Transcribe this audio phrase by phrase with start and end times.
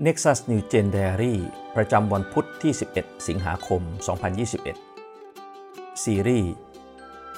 [0.00, 1.34] Nexus New Gen Diary
[1.76, 3.82] ประจำวันพุทธที่ 11 สิงหาคม
[5.08, 6.50] 2021 ซีรีส์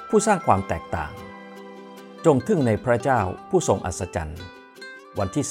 [0.08, 1.12] ผู้สร้างความแตกต่าง
[2.26, 3.20] จงทึ่งในพระเจ้า
[3.50, 4.42] ผู้ทรงอัศจรรย์
[5.18, 5.44] วันที่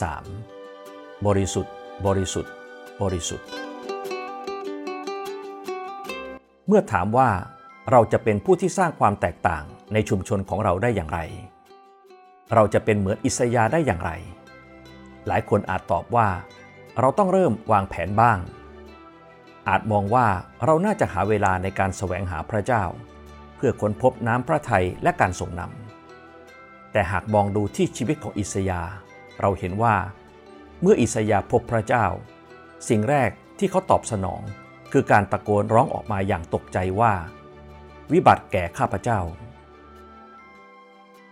[0.59, 1.73] 3 บริสุทธิ์
[2.05, 2.53] บริสุทธิ์
[3.01, 3.47] บริสุทธิ์
[6.67, 7.29] เมื่อถามว่า
[7.91, 9.63] เราจะเป็นผู้ที่สร้างความแตกต่าง
[9.93, 11.19] ในชุมชนของเราได้อย่างไร
[12.53, 14.11] เราจะเป็นเหมือนอิสยาได้อย่างไร
[15.27, 16.27] หลายคนอาจตอบว่า
[16.99, 18.39] เราต้องเริ่มวางแผนบ้าง
[19.67, 20.27] อาจมองว่า
[20.65, 22.83] เราน่าจะหาเวลาในการแสวงหาพระเจ้า
[23.55, 28.81] เพื่อค้นพบน้ำพระทัยและการส่งนำแต่หากมองดูที่ชีวิตของอิสยา
[29.41, 29.95] เราเห็นว่า
[30.81, 32.05] เมื่ออิสยาพบพระเจ้า
[32.89, 34.41] สิ่งแรกที่เขาตอบสนอง
[34.91, 37.13] คือการตะโกนร้องออกมาอย่างตกใจว่า
[38.11, 39.19] วิบัติแก่ข้าพเจ้า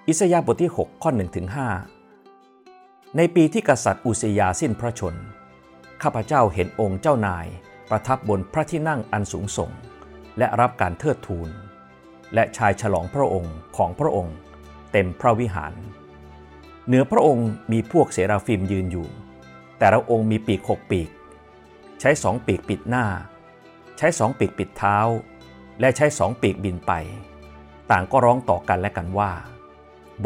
[0.07, 1.47] อิสยาบทที่ 6 ข้อ1ถึง
[2.31, 5.15] 5ในปีที่กษัตริย์อุสยาสิ้นพระชน
[6.01, 7.47] ข้าพเจ้าเห็นองค์เจ้านาย
[7.89, 9.71] ประทับบนพระที่นั่งอันสูงส่ง
[10.37, 11.49] และรับการเทิดทูน
[12.33, 14.35] และชายฉลองพระองค์ของพระองค์
[14.91, 15.73] เต็มพระวิหาร
[16.87, 19.07] เหนือพระองค์มีพวกเสราฟิมยืนอยู่
[19.79, 21.09] แต่ละองค์มีปีกหกปีก
[21.99, 23.05] ใช้สองปีกปิดหน้า
[23.97, 24.97] ใช้สองปีกปิดเท้า
[25.79, 26.91] และใช้สองปีกบินไป
[27.91, 29.31] ต่างก็ร้องต่อกันและกันว่า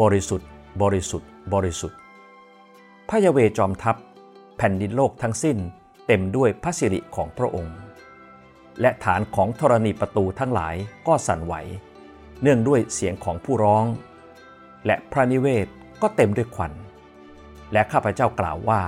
[0.00, 0.48] บริสุทธิ์
[0.82, 1.98] บริสุทธิ์ บริสุทธิ์
[3.08, 3.96] พระยาเวจอมทัพ
[4.56, 5.58] แผ่นดินโลกทั้งสิ้น
[6.06, 7.76] เต็มด้วยพระสิริของพระองค์
[8.80, 10.74] และฐานของธรณีประตูทั้งหลาย
[11.06, 11.54] ก็สั่นไหว
[12.42, 13.84] เนื่องด้วยเสียงของผู้ร้อง
[14.86, 15.66] และพระนิเวศ
[16.02, 16.72] ก็เต็มด้วยควัน
[17.72, 18.82] และข้าพเจ้ากล่าวว่า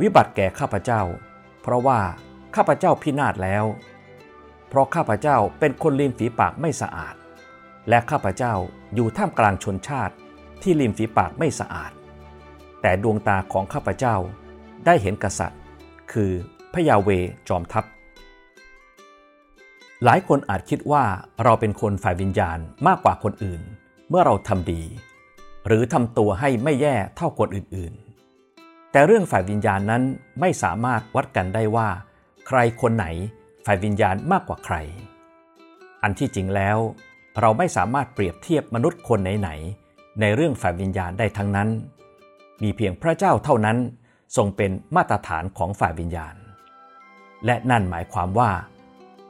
[0.00, 1.02] วิบัติแก่ข้าพเจ้า
[1.62, 2.00] เพราะว่า
[2.56, 3.64] ข้าพเจ้าพินาศแล้ว
[4.68, 7.14] เพราะข้าพเจ้าเป็นคนริมฝีปากไม่สะอาด
[7.88, 8.54] และข้าพเจ้า
[8.94, 10.14] อยู่ท่ามกลางชนชาติ
[10.62, 11.92] ที่ริมฝีปากไม่สะอาด
[12.82, 14.16] แต่ดวงตาของข้าพเจ้า
[14.86, 15.60] ได้เห็นกษัตริย์
[16.12, 16.30] คือ
[16.72, 17.08] พระยาเว
[17.48, 17.84] จอมทัพ
[20.04, 21.04] หลายคนอาจคิดว่า
[21.44, 23.62] เราเป็นคนฝ่ายวิญญาณมากกว่าคนอื่น
[24.08, 24.82] เมื่อเราทำดี
[25.66, 30.02] หรือทำตัวให้ไม่แย่เท่าคนอื่นๆ แต่เรื่องฝ่ายวิญญาณนั้น
[30.40, 31.88] ไม่สามารถวัดกันได้ว่า
[32.46, 33.06] ใครคนไหน
[33.64, 34.76] ฝ่ายวิญญาณมากกว่าใคร
[36.02, 36.78] อันที่จริงแล้ว
[37.40, 41.68] เราไม่สามารถเปรียบเทียบมนุษย์คนไหนๆในเรื่องฝ่ายวิญญาณได้ทั้งนั้น
[42.62, 43.78] มีเพียงพระเจ้าเท่านั้น
[44.36, 46.36] ทรงเป็นมาตรฐานของฝ่ายวิญญาณ
[47.46, 48.50] และนั่นหมายความว่า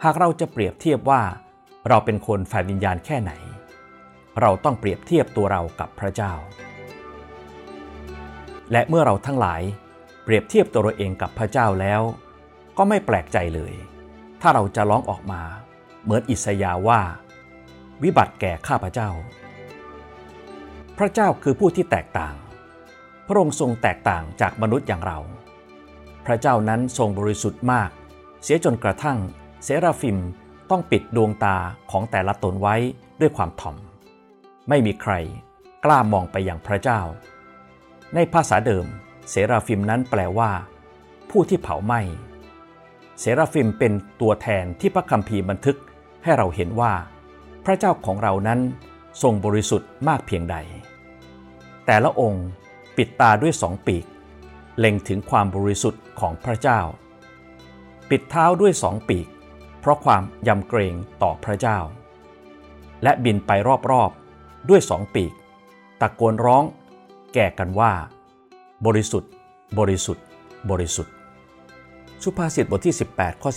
[0.04, 1.22] หากเราจะเปรียบเทียบว่า
[1.88, 3.32] เราเป็นคนฝ่ายวิญญาณแค่ไหน
[4.40, 6.32] เราต้องเปรียบเทียบตัวเรากับพระเจ้า
[8.72, 9.62] และเมื่อเราทั้งหลาย
[10.24, 12.02] เปรียบเทียบตัวเราเองกับพระเจ้าแล้ว
[12.76, 13.74] ก็ไม่แปลกใจเลย
[14.40, 15.42] ถ้าเราจะร้องออกมา
[16.02, 17.00] เหมือนอิสยาว่า
[18.02, 19.10] วิบัติแก่ข้าพเจ้า
[20.98, 22.34] พระเจ้าคือผู้ที่แตกต่าง
[23.28, 25.18] พระองค์ทรงแตกต่างจากมนุษย์อย่างเรา
[26.26, 27.90] พระเจ้านั้นทรงบริสุทธิ์มาก
[28.42, 29.18] เสียจนกระทั่ง
[29.64, 30.18] เซราฟิม
[30.70, 31.56] ต้องปิดดวงตา
[31.90, 32.76] ของแต่ละตนไว้
[33.20, 33.76] ด้วยความถ่อม
[34.68, 35.12] ไม่มีใคร
[35.84, 37.00] กล้ามองไปอย่างพระเจ้า
[38.14, 38.86] ในภาษาเดิม
[39.30, 40.50] เซราฟิมนั้นแปลว่า
[41.30, 42.00] ผู้ที่เผาไหม้
[43.20, 45.78] เซราฟิมเป็นตัวแทนที่พระคัมภีร์บันทึก
[46.22, 46.92] ให้เราเห็นว่า
[47.64, 48.60] พระเจ้าของเรานั้น
[49.22, 50.56] ทรงบริสุทธิ์มากเพียงใด
[51.86, 52.46] แต่ละองค์
[52.98, 54.04] ปิดตาด้วยสองปีก
[54.78, 56.80] เล็งถึงความบริสุทธิ์ของพระเจ้า
[58.10, 59.26] ปิดเท้าด้วยสองปีก
[59.80, 61.78] เพราะความยำเกรงต่อพระเจ้า
[63.02, 63.50] และบินไป
[63.90, 65.32] รอบๆด้วยสองปีก
[66.00, 66.64] ตะโกนร้อง
[67.34, 67.92] แก่กันว่า
[68.86, 69.30] บริสุทธิ์
[69.78, 70.24] บริสุทธิ์
[70.70, 71.12] บริสุทธิ์
[72.22, 73.50] สุภาษิตบทที่ 18ข้อ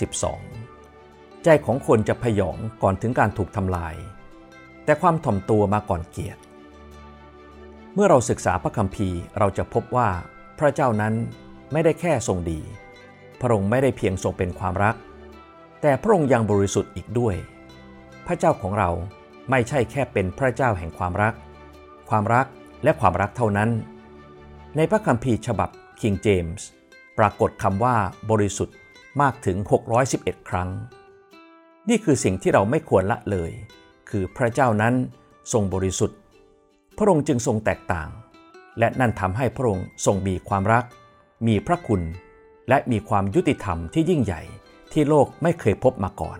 [0.69, 3.95] 12 ใจของคนจะพยองก่อนถึงการถูกทำลาย
[4.83, 6.41] แต่ความถ่อมตัวมาก่อนเกียรติ
[7.95, 10.09] เมื่อเราศึกษาพระคัมภีร์เราจะพบว่า
[10.59, 11.13] พระเจ้านั้น
[11.71, 12.59] ไม่ได้แค่ทรงดี
[13.39, 14.95] พระองค์ไม่ได้เพียงทรงเป็นความรัก
[15.81, 17.35] แต่พระองค์ยังบริสุทธิ์อีกด้วย
[18.27, 18.89] พระเจ้าของเรา
[19.49, 21.33] ไม่ใช่แค่เป็นพระเจ้าแห่งความรัก
[22.09, 22.47] ความรัก
[22.83, 23.69] และความรักเท่านั้น
[24.75, 25.69] ในพระคัมภีร์ฉบับ
[26.01, 26.61] King James
[27.17, 27.95] ปรากฏคำว่า
[28.31, 28.77] บริสุทธิ์
[29.21, 29.57] มากถึง
[30.03, 30.69] 611 ครั้ง
[31.89, 33.51] นี่คือสิ่งที่เราไม่ควรละเลย
[34.09, 34.93] คือพระเจ้านั้น
[35.53, 36.17] ทรงบริสุทธิ์
[37.01, 38.09] ระองค์จึงทรงแตกต่าง
[38.79, 40.85] และนั่นทำให้พระองค์ทรงมีความรัก
[41.47, 42.01] มีพระคุณ
[42.69, 44.41] และมีความยุติธรรมที่ยิ่งใหญ่
[44.91, 46.39] ที่โลกไม่เคยพบมาก่อน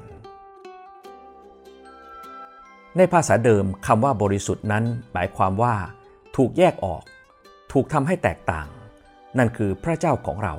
[2.97, 5.75] ในภาษาเดิมคำว่าบริสุทธิ์นั้นหมายความว่า
[6.35, 7.03] ถูกแยกออก
[7.71, 8.67] ถูกทำให้แตกต่าง
[9.37, 10.55] นั่นคือพระเจ้าของเรา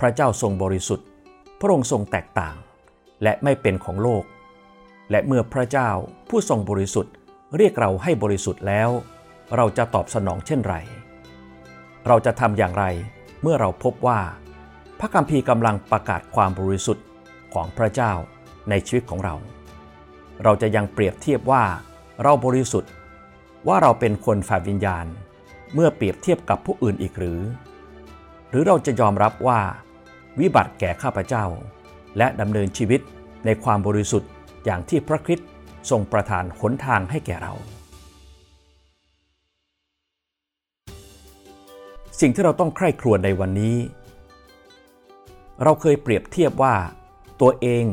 [0.00, 1.06] พระเจ้าทรงบริสุทธิ์
[1.60, 2.56] พระองค์ทรงแตกต่าง
[3.22, 4.24] และไม่เป็นของโลก
[5.10, 5.90] และเมื่อพระเจ้า
[6.28, 7.12] ผู้ทรงบริสุทธิ์
[7.56, 8.90] เรียกเราให้บริสุทธิ์แล้ว
[9.56, 10.76] เราจะตอบสนองเช่นไร
[12.06, 12.84] เราจะทำอย่างไร
[13.42, 14.20] เมื่อเราพบว่า
[14.98, 17.06] พระคัมภีร์กำลังประกาศความบริสุทธิ์
[17.54, 18.12] ของพระเจ้า
[18.70, 19.34] ในชีวิตของเรา
[20.42, 21.64] เราจะยังเปรียบเทียบว่า
[22.22, 22.92] เราบริสุทธิ์
[23.68, 25.06] ว่าเราเป็นคนฝ่ายวิญญาณ
[25.74, 27.40] เมื่อเปรียบเทียบกับผู้อื่นอีกหรือ
[28.50, 29.60] หรือเราจะยอมรับว่า
[30.40, 31.44] วิบัติแก่ข้าพเจ้า
[32.18, 33.00] และดำเนินชีวิต
[33.44, 34.30] ในความบริสุทธิ์
[34.64, 35.48] อย่างที่พระคริสต์
[35.90, 37.54] ทรงประทานหนทางให้แก่เรา
[42.20, 43.76] สิ่งที่เราต้องใคร่ครวญในวันนี้
[45.62, 46.74] เราเคยเปรียบเทียบว่า
[47.40, 47.84] ตัวเอง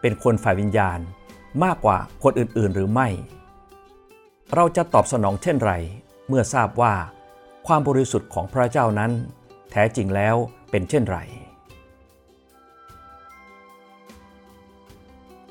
[0.00, 0.98] เป็นคนฝ่ายวิญญาณ
[1.64, 3.08] มากกว่าคนอื่น ๆ หรือไม่
[4.54, 5.72] เราจะตอบสนองเช่นไร
[6.28, 6.94] เมื่อทราบว่า
[7.66, 9.12] ความบริสุทธิ์ของพระเจ้านั้น
[9.70, 10.36] แท้จริงแล้ว
[10.70, 11.18] เป็นเช่นไร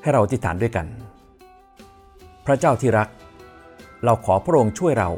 [0.02, 0.86] ให้เราอธิษฐานด้วยกัน
[2.46, 3.08] พระเจ้าที่รัก
[4.04, 5.10] เราขอพระองค์ช่วยเรา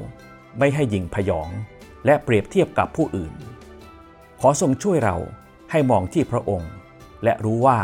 [0.58, 1.49] ไม่ให้หยิ่งพยอง
[2.05, 3.33] และเปรียบเทียบกับผู้อื่น
[4.41, 5.17] ขอทรงช่วยเรา
[5.71, 6.73] ให้มองที่พระองค์
[7.25, 7.79] และรู้ว่า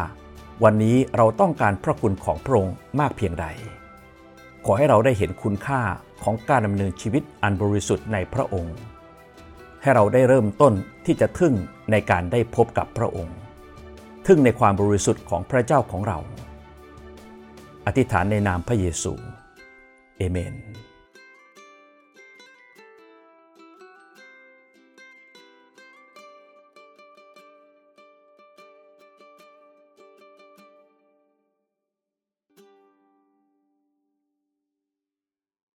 [0.65, 3.47] วันนี้เราต้องการพระคุณของพระองค์มากเพียงใด
[4.65, 5.81] ขอให้เราได้เห็นคุณค่า
[6.23, 8.77] ของการดำเนินชีวิตอันบริสุทธิ์ในพระองค์
[9.83, 10.73] ให้เราได้เริ่มต้น
[11.07, 11.55] ที่จะทึ่ง
[11.91, 13.37] ในการได้พบกับพระองค์
[14.27, 16.19] ทึ่งในความบริสุทธิ์ของพระเจ้าของเรา
[17.87, 19.13] อธิษฐานในนามพระเยซู
[20.17, 20.55] เอเมน